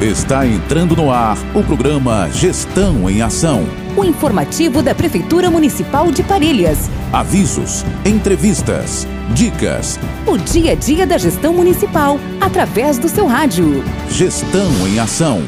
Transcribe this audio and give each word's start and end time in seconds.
Está 0.00 0.46
entrando 0.46 0.94
no 0.94 1.10
ar 1.10 1.36
o 1.52 1.60
programa 1.60 2.30
Gestão 2.30 3.10
em 3.10 3.20
Ação. 3.20 3.66
O 3.96 4.04
informativo 4.04 4.80
da 4.80 4.94
Prefeitura 4.94 5.50
Municipal 5.50 6.12
de 6.12 6.22
Parelhas. 6.22 6.88
Avisos, 7.12 7.84
entrevistas, 8.04 9.08
dicas. 9.30 9.98
O 10.24 10.38
dia 10.38 10.70
a 10.70 10.74
dia 10.76 11.04
da 11.04 11.18
gestão 11.18 11.52
municipal, 11.52 12.20
através 12.40 12.96
do 12.96 13.08
seu 13.08 13.26
rádio. 13.26 13.82
Gestão 14.08 14.70
em 14.86 15.00
Ação. 15.00 15.42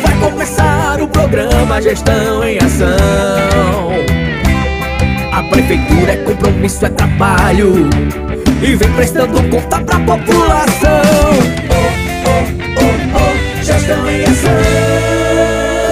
Vai 0.00 0.30
começar 0.30 1.02
o 1.02 1.08
programa 1.08 1.82
Gestão 1.82 2.44
em 2.44 2.56
Ação. 2.58 3.90
A 5.32 5.42
Prefeitura 5.50 6.12
é 6.12 6.16
compromisso, 6.18 6.86
é 6.86 6.88
trabalho. 6.88 7.90
E 8.62 8.76
vem 8.76 8.92
prestando 8.92 9.42
conta 9.50 9.80
pra 9.80 9.98
população 9.98 11.71
gestão 13.72 14.10
em 14.10 14.22
ação. 14.24 14.50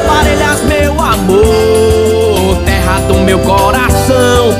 Parelhas, 0.06 0.62
meu 0.64 0.92
amor, 1.00 2.62
terra 2.64 3.00
do 3.00 3.14
meu 3.20 3.38
coração. 3.40 4.50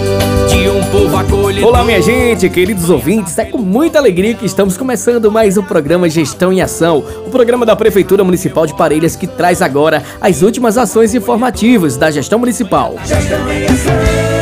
De 0.49 0.69
um 0.69 0.83
povo 0.85 1.17
acolhido. 1.17 1.67
Olá, 1.67 1.85
minha 1.85 2.01
gente, 2.01 2.49
queridos 2.49 2.89
ouvintes. 2.91 3.39
É 3.39 3.45
com 3.45 3.59
muita 3.59 3.99
alegria 3.99 4.35
que 4.35 4.47
estamos 4.47 4.77
começando 4.77 5.31
mais 5.31 5.57
um 5.57 5.63
programa 5.63 6.09
Gestão 6.09 6.53
em 6.53 6.61
Ação, 6.61 7.05
o 7.27 7.31
programa 7.31 7.65
da 7.65 7.77
Prefeitura 7.77 8.25
Municipal 8.25 8.67
de 8.67 8.75
Parelhas 8.75 9.15
que 9.15 9.27
traz 9.27 9.63
agora 9.63 10.03
as 10.21 10.43
últimas 10.43 10.77
ações 10.77 11.15
informativas 11.15 11.97
da 11.97 12.11
gestão 12.11 12.39
municipal. 12.39 12.97
Gestão 13.05 13.51
em 13.53 13.67
Ação. 13.67 14.40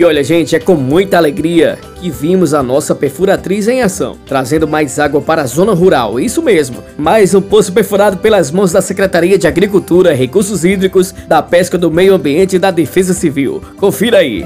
E 0.00 0.04
olha, 0.06 0.24
gente, 0.24 0.56
é 0.56 0.58
com 0.58 0.76
muita 0.76 1.18
alegria 1.18 1.78
que 1.96 2.08
vimos 2.08 2.54
a 2.54 2.62
nossa 2.62 2.94
perfuratriz 2.94 3.68
em 3.68 3.82
ação, 3.82 4.16
trazendo 4.24 4.66
mais 4.66 4.98
água 4.98 5.20
para 5.20 5.42
a 5.42 5.46
zona 5.46 5.74
rural. 5.74 6.18
Isso 6.18 6.40
mesmo, 6.40 6.78
mais 6.96 7.34
um 7.34 7.42
poço 7.42 7.70
perfurado 7.70 8.16
pelas 8.16 8.50
mãos 8.50 8.72
da 8.72 8.80
Secretaria 8.80 9.36
de 9.36 9.46
Agricultura, 9.46 10.14
Recursos 10.14 10.64
Hídricos, 10.64 11.14
da 11.28 11.42
Pesca 11.42 11.76
do 11.76 11.90
Meio 11.90 12.14
Ambiente 12.14 12.56
e 12.56 12.58
da 12.58 12.70
Defesa 12.70 13.12
Civil. 13.12 13.60
Confira 13.76 14.20
aí. 14.20 14.42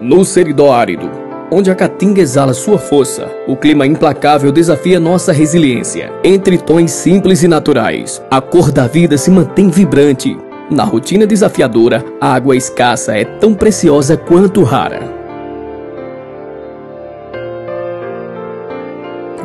No 0.00 0.24
seridó 0.24 0.72
árido, 0.72 1.10
onde 1.50 1.70
a 1.70 1.74
caatinga 1.74 2.22
exala 2.22 2.54
sua 2.54 2.78
força, 2.78 3.30
o 3.46 3.54
clima 3.54 3.86
implacável 3.86 4.50
desafia 4.50 4.98
nossa 4.98 5.30
resiliência. 5.30 6.10
Entre 6.24 6.56
tons 6.56 6.90
simples 6.90 7.42
e 7.42 7.48
naturais, 7.48 8.22
a 8.30 8.40
cor 8.40 8.72
da 8.72 8.86
vida 8.86 9.18
se 9.18 9.30
mantém 9.30 9.68
vibrante, 9.68 10.34
na 10.70 10.84
rotina 10.84 11.26
desafiadora, 11.26 12.04
a 12.20 12.34
água 12.34 12.56
escassa 12.56 13.16
é 13.16 13.24
tão 13.24 13.54
preciosa 13.54 14.16
quanto 14.16 14.62
rara. 14.62 15.00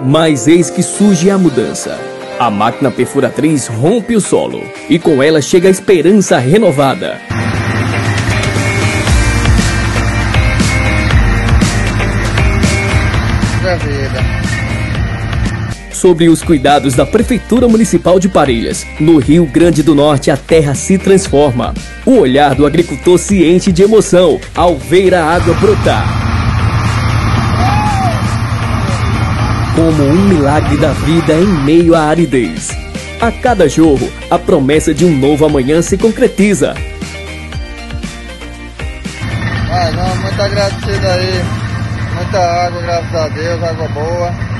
Mas 0.03 0.47
eis 0.47 0.69
que 0.69 0.81
surge 0.81 1.30
a 1.30 1.38
mudança. 1.38 1.99
A 2.39 2.49
máquina 2.49 2.89
perfuratriz 2.89 3.67
rompe 3.67 4.16
o 4.16 4.22
solo 4.22 4.64
e 4.89 4.97
com 4.97 5.22
ela 5.22 5.42
chega 5.42 5.67
a 5.67 5.72
esperança 5.72 6.39
renovada. 6.39 7.19
vida 13.77 14.19
sobre 16.02 16.30
os 16.30 16.41
cuidados 16.41 16.95
da 16.95 17.05
Prefeitura 17.05 17.67
Municipal 17.67 18.19
de 18.19 18.27
Parelhas. 18.27 18.88
No 18.99 19.19
Rio 19.19 19.45
Grande 19.45 19.83
do 19.83 19.94
Norte, 19.94 20.31
a 20.31 20.35
terra 20.35 20.73
se 20.73 20.97
transforma. 20.97 21.75
O 22.03 22.17
olhar 22.17 22.55
do 22.55 22.66
agricultor 22.66 23.19
enche 23.31 23.71
de 23.71 23.83
emoção 23.83 24.41
ao 24.55 24.77
ver 24.77 25.13
a 25.13 25.23
água 25.23 25.53
brotar. 25.53 26.08
Como 29.75 30.03
um 30.03 30.27
milagre 30.27 30.75
da 30.77 30.91
vida 30.91 31.33
em 31.33 31.45
meio 31.45 31.93
à 31.93 32.05
aridez. 32.05 32.69
A 33.21 33.31
cada 33.31 33.69
jorro, 33.69 34.11
a 34.27 34.39
promessa 34.39 34.95
de 34.95 35.05
um 35.05 35.15
novo 35.15 35.45
amanhã 35.45 35.83
se 35.83 35.99
concretiza. 35.99 36.73
Ah, 39.70 39.92
não, 39.92 40.15
muito 40.15 40.42
agradecido 40.42 41.08
aí. 41.08 41.43
Muita 42.15 42.39
água, 42.39 42.81
graças 42.81 43.15
a 43.15 43.27
Deus, 43.27 43.64
água 43.64 43.87
boa. 43.89 44.51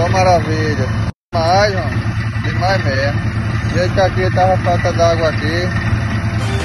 Só 0.00 0.08
maravilha. 0.08 0.88
Demais, 1.30 1.74
mano. 1.74 2.00
Demais 2.42 2.84
mesmo. 2.84 3.94
Que 3.94 4.00
aqui 4.00 4.34
tava 4.34 4.56
falta 4.62 4.92
d'água 4.94 5.28
aqui. 5.28 5.68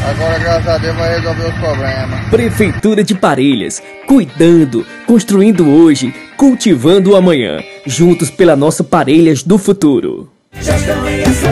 Agora, 0.09 0.39
graças 0.39 0.67
a 0.69 0.77
Deus, 0.77 0.95
vai 0.95 1.15
resolver 1.17 1.47
os 1.49 1.55
problemas. 1.55 2.29
Prefeitura 2.29 3.03
de 3.03 3.13
Parelhas, 3.13 3.83
cuidando, 4.07 4.85
construindo 5.05 5.69
hoje, 5.69 6.13
cultivando 6.37 7.11
o 7.11 7.15
amanhã, 7.17 7.61
juntos 7.85 8.29
pela 8.29 8.55
nossa 8.55 8.85
Parelhas 8.85 9.43
do 9.43 9.57
futuro. 9.57 10.31
Gestão 10.53 11.09
em 11.09 11.23
ação. 11.23 11.51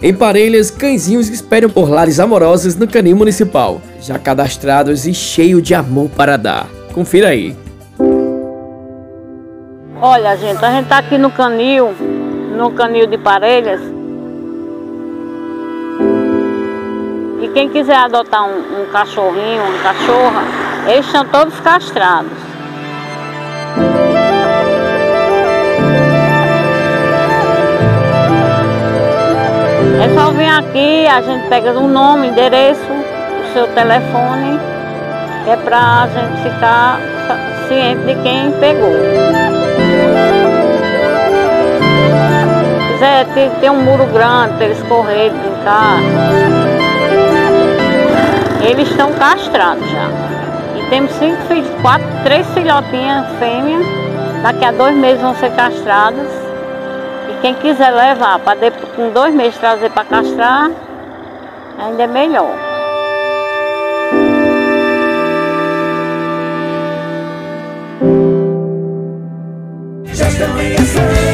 Em 0.00 0.14
Parelhas, 0.14 0.70
cãezinhos 0.70 1.28
esperam 1.30 1.68
por 1.68 1.88
lares 1.88 2.20
amorosos 2.20 2.76
no 2.76 2.86
canil 2.86 3.16
municipal, 3.16 3.82
já 4.00 4.16
cadastrados 4.20 5.04
e 5.04 5.12
cheio 5.12 5.60
de 5.60 5.74
amor 5.74 6.08
para 6.10 6.36
dar. 6.36 6.75
Confira 6.96 7.28
aí. 7.28 7.54
Olha, 10.00 10.34
gente, 10.38 10.64
a 10.64 10.70
gente 10.70 10.88
tá 10.88 10.96
aqui 10.96 11.18
no 11.18 11.30
canil, 11.30 11.94
no 12.56 12.70
canil 12.70 13.06
de 13.06 13.18
Parelhas. 13.18 13.82
E 17.42 17.48
quem 17.48 17.68
quiser 17.68 17.96
adotar 17.96 18.48
um, 18.48 18.80
um 18.80 18.86
cachorrinho, 18.86 19.62
uma 19.62 19.78
cachorra, 19.82 20.42
eles 20.86 21.04
são 21.10 21.22
todos 21.26 21.60
castrados. 21.60 22.32
É 30.02 30.18
só 30.18 30.30
vir 30.30 30.48
aqui, 30.48 31.06
a 31.06 31.20
gente 31.20 31.46
pega 31.48 31.72
o 31.72 31.86
nome, 31.86 32.28
endereço, 32.28 32.80
o 32.80 33.52
seu 33.52 33.66
telefone, 33.74 34.35
é 35.46 35.56
para 35.56 36.02
a 36.02 36.08
gente 36.08 36.42
ficar 36.42 36.98
ciente 37.68 38.00
de 38.04 38.14
quem 38.22 38.52
pegou. 38.52 38.92
Quiser 42.92 43.26
ter, 43.34 43.50
ter 43.60 43.70
um 43.70 43.82
muro 43.82 44.06
grande 44.06 44.54
para 44.54 44.64
eles 44.66 44.82
correrem, 44.84 45.32
brincar. 45.32 45.98
Eles 48.68 48.90
estão 48.90 49.12
castrados 49.12 49.88
já. 49.88 50.08
E 50.76 50.90
temos 50.90 51.12
cinco 51.12 51.40
filhos, 51.42 51.70
quatro, 51.82 52.06
três 52.24 52.46
filhotinhas 52.48 53.26
fêmeas. 53.38 53.86
Daqui 54.42 54.64
a 54.64 54.72
dois 54.72 54.96
meses 54.96 55.20
vão 55.20 55.34
ser 55.36 55.50
castradas. 55.52 56.46
Quem 57.42 57.54
quiser 57.54 57.92
levar 57.92 58.40
para 58.40 58.72
com 58.96 59.10
dois 59.10 59.32
meses 59.32 59.56
trazer 59.58 59.90
para 59.90 60.04
castrar, 60.04 60.70
ainda 61.78 62.02
é 62.02 62.06
melhor. 62.08 62.65
just 70.16 70.38
the 70.38 70.46
way 70.54 70.74
I 70.74 70.84
sound. 70.84 71.25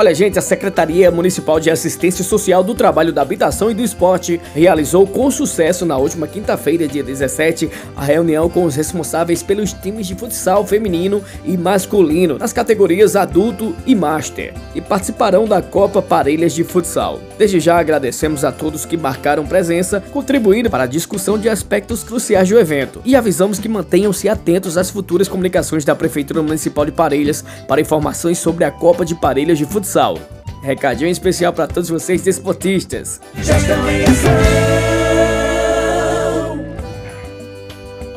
Olha, 0.00 0.14
gente, 0.14 0.38
a 0.38 0.42
Secretaria 0.42 1.10
Municipal 1.10 1.60
de 1.60 1.70
Assistência 1.70 2.24
Social 2.24 2.64
do 2.64 2.74
Trabalho 2.74 3.12
da 3.12 3.20
Habitação 3.20 3.70
e 3.70 3.74
do 3.74 3.82
Esporte 3.82 4.40
realizou 4.54 5.06
com 5.06 5.30
sucesso 5.30 5.84
na 5.84 5.98
última 5.98 6.26
quinta-feira, 6.26 6.88
dia 6.88 7.02
17, 7.02 7.68
a 7.94 8.02
reunião 8.02 8.48
com 8.48 8.64
os 8.64 8.74
responsáveis 8.74 9.42
pelos 9.42 9.74
times 9.74 10.06
de 10.06 10.14
futsal 10.14 10.66
feminino 10.66 11.22
e 11.44 11.54
masculino 11.54 12.38
nas 12.38 12.50
categorias 12.50 13.14
adulto 13.14 13.76
e 13.84 13.94
master 13.94 14.54
e 14.74 14.80
participarão 14.80 15.46
da 15.46 15.60
Copa 15.60 16.00
Parelhas 16.00 16.54
de 16.54 16.64
Futsal. 16.64 17.20
Desde 17.36 17.60
já 17.60 17.78
agradecemos 17.78 18.42
a 18.42 18.50
todos 18.50 18.86
que 18.86 18.96
marcaram 18.96 19.44
presença, 19.44 20.02
contribuindo 20.10 20.70
para 20.70 20.84
a 20.84 20.86
discussão 20.86 21.36
de 21.36 21.50
aspectos 21.50 22.02
cruciais 22.02 22.48
do 22.48 22.58
evento 22.58 23.02
e 23.04 23.14
avisamos 23.14 23.58
que 23.58 23.68
mantenham-se 23.68 24.30
atentos 24.30 24.78
às 24.78 24.88
futuras 24.88 25.28
comunicações 25.28 25.84
da 25.84 25.94
Prefeitura 25.94 26.40
Municipal 26.42 26.86
de 26.86 26.92
Parelhas 26.92 27.44
para 27.68 27.82
informações 27.82 28.38
sobre 28.38 28.64
a 28.64 28.70
Copa 28.70 29.04
de 29.04 29.14
Parelhas 29.14 29.58
de 29.58 29.66
Futsal 29.66 29.89
futsal. 29.90 30.18
Recadinho 30.62 31.10
especial 31.10 31.52
para 31.52 31.66
todos 31.66 31.90
vocês 31.90 32.22
desportistas. 32.22 33.20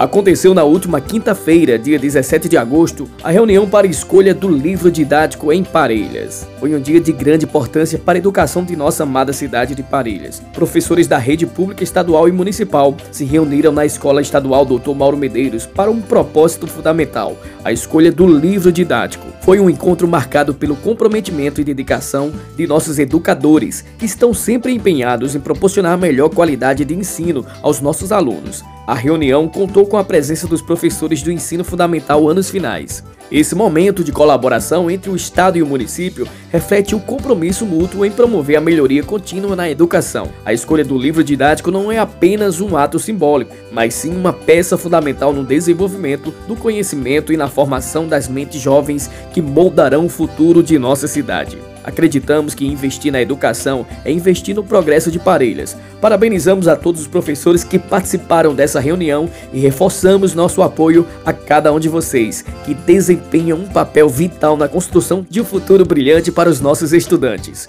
Aconteceu 0.04 0.54
na 0.54 0.66
última 0.66 1.00
quinta-feira, 1.00 1.80
dia 1.80 1.98
17 1.98 2.50
de 2.50 2.58
agosto, 2.58 3.10
a 3.24 3.32
reunião 3.32 3.70
para 3.70 3.88
escolha 3.88 4.34
do 4.34 4.50
livro 4.50 4.92
didático 4.92 5.50
em 5.50 5.64
Parelhas. 5.64 6.46
Foi 6.60 6.76
um 6.76 6.82
dia 6.82 7.00
de 7.00 7.14
grande 7.14 7.46
importância 7.46 7.98
para 7.98 8.18
a 8.18 8.20
educação 8.20 8.66
de 8.66 8.76
nossa 8.76 9.04
amada 9.04 9.32
cidade 9.32 9.74
de 9.74 9.82
Parelhas. 9.82 10.42
Professores 10.52 11.08
da 11.08 11.18
rede 11.18 11.46
pública 11.46 11.86
estadual 11.86 12.28
e 12.28 12.34
municipal 12.34 12.98
se 13.14 13.24
reuniram 13.24 13.72
na 13.72 13.86
Escola 13.86 14.22
Estadual 14.22 14.66
Dr. 14.66 14.94
Mauro 14.94 15.16
Medeiros 15.16 15.66
para 15.66 15.90
um 15.90 16.02
propósito 16.02 16.68
fundamental, 16.68 17.38
a 17.64 17.72
escolha 17.72 18.12
do 18.12 18.28
livro 18.28 18.74
didático. 18.74 19.26
Foi 19.40 19.62
um 19.62 19.70
encontro 19.70 20.06
marcado 20.06 20.54
pelo 20.54 20.76
comprometimento 20.76 21.62
e 21.62 21.64
dedicação 21.64 22.30
de 22.58 22.68
nossos 22.68 23.00
educadores, 23.00 23.86
que 23.98 24.06
estão 24.06 24.34
sempre 24.34 24.74
empenhados 24.74 25.34
em 25.34 25.40
proporcionar 25.40 25.98
melhor 25.98 26.28
qualidade 26.28 26.84
de 26.84 26.94
ensino 26.94 27.46
aos 27.62 27.80
nossos 27.80 28.12
alunos. 28.12 28.66
A 28.86 28.94
reunião 28.94 29.48
contou 29.48 29.86
com 29.94 29.98
a 30.00 30.04
presença 30.04 30.48
dos 30.48 30.60
professores 30.60 31.22
do 31.22 31.32
ensino 31.32 31.64
fundamental 31.64 32.28
anos 32.28 32.50
finais. 32.50 33.04
Esse 33.32 33.54
momento 33.54 34.04
de 34.04 34.12
colaboração 34.12 34.90
entre 34.90 35.12
o 35.12 35.16
Estado 35.16 35.56
e 35.56 35.62
o 35.62 35.68
município 35.68 36.28
reflete 36.52 36.96
o 36.96 37.00
compromisso 37.00 37.64
mútuo 37.64 38.04
em 38.04 38.10
promover 38.10 38.56
a 38.56 38.60
melhoria 38.62 39.04
contínua 39.04 39.56
na 39.56 39.70
educação. 39.70 40.32
A 40.44 40.52
escolha 40.52 40.84
do 40.84 40.98
livro 40.98 41.24
didático 41.24 41.70
não 41.70 41.92
é 41.92 42.00
apenas 42.00 42.60
um 42.60 42.76
ato 42.76 42.98
simbólico, 42.98 43.56
mas 43.72 43.94
sim 43.94 44.18
uma 44.18 44.34
peça 44.34 44.80
fundamental 44.80 45.32
no 45.32 45.46
desenvolvimento 45.46 46.34
do 46.48 46.56
conhecimento 46.56 47.32
e 47.32 47.38
na 47.38 47.48
formação 47.48 48.08
das 48.08 48.28
mentes 48.28 48.60
jovens 48.60 49.12
que 49.32 49.44
moldarão 49.44 50.08
o 50.08 50.10
futuro 50.10 50.64
de 50.64 50.80
nossa 50.80 51.08
cidade. 51.08 51.60
Acreditamos 51.84 52.54
que 52.56 52.66
investir 52.66 53.12
na 53.12 53.22
educação 53.22 53.86
é 54.06 54.12
investir 54.12 54.56
no 54.56 54.64
progresso 54.64 55.12
de 55.12 55.20
Parelhas. 55.20 55.76
Parabenizamos 56.00 56.68
a 56.68 56.76
todos 56.76 57.02
os 57.02 57.08
professores 57.08 57.64
que 57.64 57.80
participaram 57.80 58.54
dessa 58.54 58.80
reunião 58.80 59.30
e 59.52 59.60
reforçamos 59.60 60.34
nosso 60.34 60.62
apoio 60.62 61.08
a 61.26 61.34
cada 61.34 61.72
um 61.72 61.80
de 61.80 61.90
vocês, 61.90 62.44
que 62.66 62.74
desempenham 62.74 63.60
um 63.60 63.68
papel 63.68 64.10
vital 64.10 64.58
na 64.58 64.68
construção 64.68 65.26
de 65.30 65.42
um 65.42 65.46
futuro 65.46 65.86
brilhante 65.86 66.32
para 66.32 66.50
os 66.50 66.60
nossos 66.60 66.94
estudantes. 66.94 67.68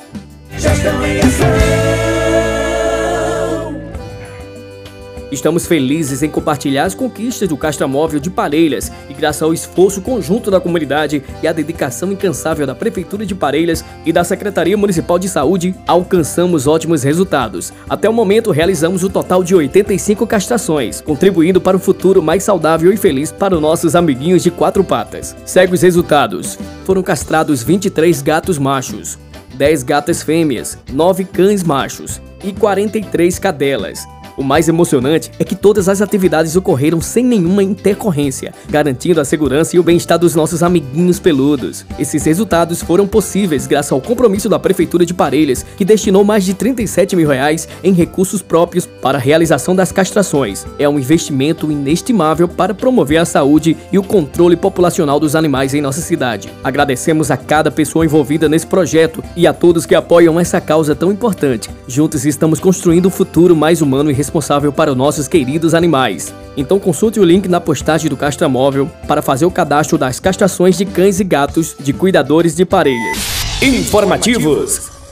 Estamos 5.35 5.67
felizes 5.67 6.23
em 6.23 6.31
compartilhar 6.31 6.85
as 6.85 6.95
conquistas 6.95 7.49
do 7.49 7.57
Castramóvel 7.57 8.21
de 8.21 8.31
Parelhas 8.31 8.93
e 9.11 9.13
graças 9.13 9.43
ao 9.43 9.53
esforço 9.53 10.01
conjunto 10.01 10.49
da 10.49 10.61
comunidade 10.61 11.25
e 11.43 11.49
à 11.49 11.53
dedicação 11.53 12.13
incansável 12.13 12.65
da 12.65 12.75
Prefeitura 12.75 13.27
de 13.27 13.35
Parelhas 13.35 13.85
e 14.07 14.13
da 14.13 14.23
Secretaria 14.23 14.77
Municipal 14.77 15.19
de 15.19 15.29
Saúde, 15.29 15.75
alcançamos 15.89 16.69
ótimos 16.69 17.03
resultados. 17.03 17.73
Até 17.91 18.09
o 18.09 18.13
momento 18.13 18.53
realizamos 18.53 19.03
o 19.03 19.11
total 19.11 19.43
de 19.43 19.57
85 19.57 20.25
castrações, 20.25 21.01
contribuindo 21.01 21.61
para 21.61 21.77
um 21.77 21.81
futuro 21.81 22.23
mais 22.23 22.45
saudável 22.45 22.93
e 22.93 22.97
feliz 22.97 23.33
para 23.33 23.57
os 23.57 23.61
nossos 23.61 23.97
amiguinhos 23.97 24.41
de 24.41 24.53
quatro 24.53 24.85
patas. 24.85 25.35
Segue 25.45 25.75
os 25.75 25.83
resultados. 25.83 26.57
Foram 26.85 27.03
castrados 27.03 27.61
23 27.61 28.23
gatos 28.23 28.57
machos, 28.57 29.19
10 29.55 29.83
gatas 29.83 30.23
fêmeas, 30.23 30.79
9 30.93 31.25
cães 31.25 31.65
machos 31.65 32.23
e 32.45 32.53
43 32.53 33.37
cadelas. 33.41 34.07
O 34.37 34.43
mais 34.43 34.69
emocionante 34.69 35.31
é 35.39 35.45
que 35.45 35.55
todas 35.55 35.89
as 35.89 36.03
atividades 36.03 36.57
ocorreram 36.57 37.01
sem 37.01 37.25
nenhuma 37.25 37.63
intercorrência, 37.63 38.53
garantindo 38.69 39.21
a 39.21 39.25
segurança 39.25 39.77
e 39.77 39.79
o 39.79 39.83
bem-estar 39.83 40.19
dos 40.19 40.35
nossos 40.35 40.63
amiguinhos 40.63 41.21
peludos. 41.21 41.87
Esses 41.99 42.25
resultados 42.25 42.83
foram 42.83 43.07
possíveis 43.07 43.67
graças 43.67 43.93
ao 43.93 44.01
compromisso 44.01 44.49
da 44.49 44.59
Prefeitura 44.59 45.07
de 45.07 45.15
Parelhas, 45.15 45.65
que 45.77 45.85
destinou 45.85 46.25
mais 46.25 46.45
de 46.45 46.55
37 46.55 47.15
mil 47.15 47.29
reais 47.29 47.69
em 47.83 47.93
recursos 47.93 48.43
próprios 48.43 48.87
para 48.87 49.19
a 49.19 49.21
realização 49.21 49.75
das 49.75 49.93
castrações. 49.93 50.67
É 50.79 50.89
um 50.89 50.99
investimento 50.99 51.71
inestimável 51.71 52.49
para 52.49 52.75
promover 52.75 53.19
a 53.19 53.25
saúde 53.25 53.77
e 53.93 53.99
o 53.99 54.03
controle 54.03 54.57
populacional 54.57 55.21
dos 55.21 55.37
animais 55.37 55.75
em 55.75 55.81
nossa 55.81 56.01
cidade. 56.01 56.51
Agradecemos 56.63 57.31
a 57.31 57.37
cada 57.37 57.71
pessoa 57.71 58.05
envolvida 58.05 58.49
nesse 58.49 58.67
projeto 58.67 59.23
e 59.37 59.47
a 59.47 59.53
todos 59.53 59.87
que 59.87 59.95
apoiam 59.95 60.41
essa 60.41 60.61
causa 60.61 60.95
tão 60.95 61.13
importante. 61.13 61.71
Juntos 61.87 62.25
estamos 62.25 62.59
construindo 62.59 63.07
um 63.07 63.11
futuro 63.11 63.55
mais 63.55 63.81
humano 63.81 64.11
e 64.11 64.15
responsável 64.25 64.73
para 64.73 64.91
os 64.91 64.97
nossos 64.97 65.29
queridos 65.29 65.75
animais. 65.75 66.33
Então 66.57 66.81
consulte 66.81 67.21
o 67.21 67.25
link 67.25 67.47
na 67.49 67.61
postagem 67.61 68.09
do 68.09 68.17
Castramóvel 68.17 68.91
para 69.07 69.23
fazer 69.23 69.45
o 69.45 69.51
cadastro 69.51 69.99
das 69.99 70.19
castrações 70.19 70.77
de 70.77 70.85
cães 70.85 71.21
e 71.21 71.25
gatos 71.25 71.77
de 71.79 71.93
cuidadores 71.93 72.57
de 72.57 72.65
parelhas. 72.65 73.19
Informativos. 73.63 75.04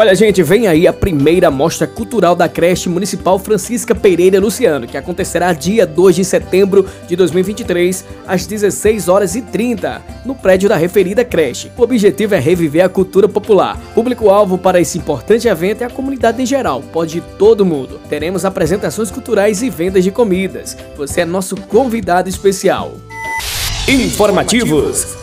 Olha, 0.00 0.14
gente, 0.14 0.42
vem 0.42 0.66
aí 0.66 0.86
a 0.86 0.94
primeira 0.94 1.50
mostra 1.50 1.86
cultural 1.86 2.34
da 2.34 2.48
creche 2.48 2.88
municipal 2.88 3.38
Francisca 3.38 3.94
Pereira 3.94 4.40
Luciano, 4.40 4.86
que 4.86 4.96
acontecerá 4.96 5.52
dia 5.52 5.86
2 5.86 6.16
de 6.16 6.24
setembro 6.24 6.86
de 7.06 7.14
2023, 7.14 8.06
às 8.26 8.46
16 8.46 9.08
horas 9.08 9.36
e 9.36 9.42
30, 9.42 10.00
no 10.24 10.34
prédio 10.34 10.70
da 10.70 10.76
referida 10.76 11.22
creche. 11.22 11.70
O 11.76 11.82
objetivo 11.82 12.34
é 12.34 12.38
reviver 12.38 12.82
a 12.82 12.88
cultura 12.88 13.28
popular. 13.28 13.78
Público-alvo 13.94 14.56
para 14.56 14.80
esse 14.80 14.96
importante 14.96 15.46
evento 15.46 15.82
é 15.82 15.84
a 15.84 15.90
comunidade 15.90 16.40
em 16.40 16.46
geral, 16.46 16.80
pode 16.80 17.18
ir 17.18 17.24
todo 17.38 17.66
mundo. 17.66 18.00
Teremos 18.08 18.46
apresentações 18.46 19.10
culturais 19.10 19.60
e 19.60 19.68
vendas 19.68 20.02
de 20.02 20.10
comidas. 20.10 20.78
Você 20.96 21.20
é 21.20 21.24
nosso 21.26 21.54
convidado 21.56 22.26
especial. 22.26 22.94
Informativos. 23.86 25.14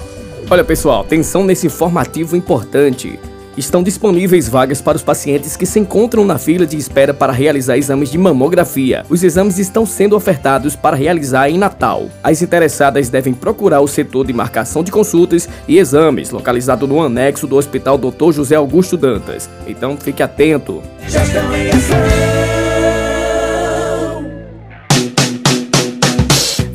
Olha, 0.47 0.63
pessoal, 0.63 1.01
atenção 1.01 1.44
nesse 1.44 1.65
informativo 1.65 2.38
importante 2.38 3.19
estão 3.57 3.81
disponíveis 3.81 4.48
vagas 4.48 4.81
para 4.81 4.95
os 4.95 5.01
pacientes 5.01 5.57
que 5.57 5.65
se 5.65 5.80
encontram 5.80 6.24
na 6.24 6.38
fila 6.38 6.65
de 6.65 6.77
espera 6.77 7.13
para 7.13 7.33
realizar 7.33 7.77
exames 7.77 8.12
de 8.12 8.18
mamografia. 8.18 9.06
Os 9.09 9.24
exames 9.24 9.57
estão 9.57 9.86
sendo 9.86 10.15
ofertados 10.15 10.75
para 10.75 10.95
realizar 10.95 11.50
em 11.50 11.57
Natal. 11.57 12.07
As 12.24 12.42
interessadas 12.42 13.09
devem 13.09 13.33
procurar 13.33 13.81
o 13.81 13.88
setor 13.88 14.25
de 14.25 14.33
marcação 14.33 14.83
de 14.83 14.92
consultas 14.92 15.50
e 15.68 15.77
exames, 15.77 16.31
localizado 16.31 16.88
no 16.88 17.01
anexo 17.01 17.48
do 17.48 17.56
Hospital 17.57 17.98
Dr. 17.98 18.31
José 18.31 18.56
Augusto 18.56 18.95
Dantas. 18.95 19.50
Então 19.68 19.98
fique 19.98 20.21
atento. 20.21 20.83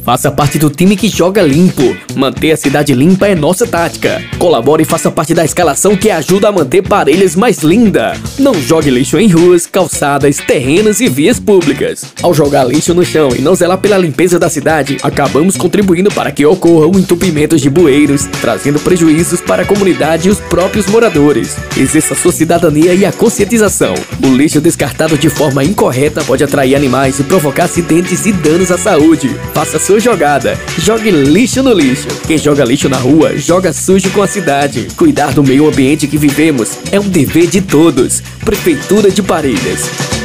Faça 0.04 0.32
parte 0.32 0.58
do 0.58 0.68
time 0.68 0.96
que 0.96 1.08
joga 1.08 1.42
limpo. 1.42 1.96
Manter 2.16 2.50
a 2.50 2.56
cidade 2.56 2.92
limpa 2.92 3.28
é 3.28 3.36
nossa 3.36 3.64
tática. 3.64 4.20
Colabore 4.36 4.82
e 4.82 4.86
faça 4.86 5.12
parte 5.12 5.32
da 5.32 5.44
escalação 5.44 5.96
que 5.96 6.10
ajuda 6.10 6.48
a 6.48 6.52
manter 6.52 6.82
Parelhas 6.82 7.36
mais 7.36 7.58
linda. 7.58 8.16
Não 8.36 8.52
jogue 8.52 8.90
lixo 8.90 9.16
em 9.16 9.28
ruas, 9.28 9.64
calçadas, 9.64 10.38
terrenos 10.38 11.00
e 11.00 11.08
vias 11.08 11.38
públicas. 11.38 12.04
Ao 12.20 12.34
jogar 12.34 12.64
lixo 12.64 12.92
no 12.92 13.04
chão 13.04 13.28
e 13.36 13.40
não 13.40 13.54
zelar 13.54 13.78
pela 13.78 13.96
limpeza 13.96 14.40
da 14.40 14.50
cidade, 14.50 14.96
acabamos 15.04 15.56
contribuindo 15.56 16.10
para 16.10 16.32
que 16.32 16.44
ocorram 16.44 16.98
entupimentos 16.98 17.60
de 17.60 17.70
bueiros, 17.70 18.24
trazendo 18.40 18.80
prejuízos 18.80 19.40
para 19.40 19.62
a 19.62 19.66
comunidade 19.66 20.26
e 20.26 20.32
os 20.32 20.40
próprios 20.40 20.86
moradores. 20.86 21.56
Exerça 21.76 22.16
sua 22.16 22.32
cidadania 22.32 22.92
e 22.92 23.04
a 23.04 23.12
conscientização. 23.12 23.94
O 24.20 24.34
lixo 24.34 24.60
descartado 24.60 25.16
de 25.16 25.30
forma 25.30 25.62
incorreta 25.62 26.24
pode 26.24 26.42
atrair 26.42 26.74
animais 26.74 27.20
e 27.20 27.22
provocar 27.22 27.64
acidentes 27.64 28.26
e 28.26 28.32
danos 28.32 28.72
à 28.72 28.76
saúde. 28.76 29.28
Faça 29.54 29.78
sua 29.78 29.91
sua 29.92 30.00
jogada. 30.00 30.58
Jogue 30.78 31.10
lixo 31.10 31.62
no 31.62 31.74
lixo. 31.74 32.08
Quem 32.26 32.38
joga 32.38 32.64
lixo 32.64 32.88
na 32.88 32.96
rua, 32.96 33.36
joga 33.36 33.74
sujo 33.74 34.10
com 34.10 34.22
a 34.22 34.26
cidade. 34.26 34.88
Cuidar 34.96 35.34
do 35.34 35.42
meio 35.42 35.68
ambiente 35.68 36.06
que 36.06 36.16
vivemos 36.16 36.78
é 36.90 36.98
um 36.98 37.08
dever 37.08 37.46
de 37.46 37.60
todos. 37.60 38.22
Prefeitura 38.42 39.10
de 39.10 39.22
Parelhas. 39.22 40.21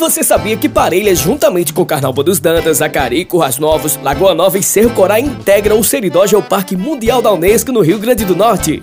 Você 0.00 0.24
sabia 0.24 0.56
que 0.56 0.66
Parelhas, 0.66 1.18
juntamente 1.18 1.74
com 1.74 1.84
Carnaúba 1.84 2.22
dos 2.22 2.40
Dantas, 2.40 2.80
Acari, 2.80 3.22
Currais 3.26 3.58
Novos, 3.58 3.98
Lagoa 4.02 4.34
Nova 4.34 4.56
e 4.56 4.62
Cerro 4.62 4.94
Corá 4.94 5.20
integram 5.20 5.78
o 5.78 5.84
Seridógia 5.84 6.36
ao 6.36 6.42
Parque 6.42 6.74
Mundial 6.74 7.20
da 7.20 7.30
Unesco 7.30 7.70
no 7.70 7.82
Rio 7.82 7.98
Grande 7.98 8.24
do 8.24 8.34
Norte? 8.34 8.82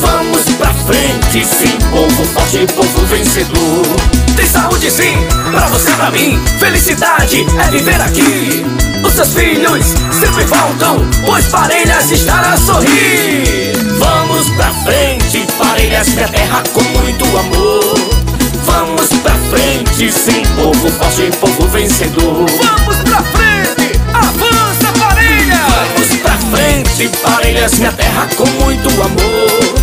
Vamos 0.00 0.42
pra 0.58 0.74
frente, 0.74 1.46
sim, 1.46 1.78
povo 1.90 2.24
forte, 2.24 2.66
povo 2.74 3.06
vencedor. 3.06 3.86
Tem 4.34 4.46
saúde 4.46 4.90
sim, 4.90 5.16
pra 5.52 5.68
você, 5.68 5.92
pra 5.92 6.10
mim. 6.10 6.40
Felicidade 6.58 7.46
é 7.58 7.70
viver 7.70 8.00
aqui. 8.00 8.89
Os 9.04 9.12
seus 9.14 9.34
filhos 9.34 9.84
sempre 10.18 10.44
voltam, 10.44 10.98
pois 11.24 11.46
Parelhas 11.46 12.10
estará 12.10 12.52
a 12.52 12.56
sorrir. 12.56 13.72
Vamos 13.98 14.48
pra 14.50 14.72
frente, 14.84 15.46
Parelhas, 15.58 16.08
minha 16.08 16.28
terra 16.28 16.62
com 16.72 16.82
muito 16.82 17.24
amor. 17.36 18.20
Vamos 18.64 19.08
pra 19.22 19.34
frente, 19.50 20.12
sim, 20.12 20.42
povo 20.56 20.90
forte, 20.90 21.30
povo 21.40 21.68
vencedor. 21.68 22.46
Vamos 22.46 22.96
pra 22.98 23.22
frente, 23.22 24.00
avança, 24.12 24.92
Parelhas! 24.98 25.58
Vamos 25.68 26.16
pra 26.22 26.38
frente, 26.38 27.08
Parelhas, 27.22 27.74
minha 27.78 27.92
terra 27.92 28.28
com 28.36 28.46
muito 28.62 28.88
amor. 28.88 29.74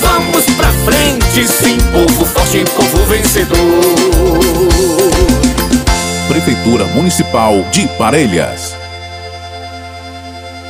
Vamos 0.00 0.44
pra 0.56 0.72
frente, 0.84 1.46
sim, 1.46 1.78
povo 1.92 2.24
forte, 2.24 2.64
povo 2.76 3.04
vencedor. 3.06 4.49
Prefeitura 6.50 6.84
Municipal 6.86 7.62
de 7.70 7.86
Parelhas. 7.96 8.79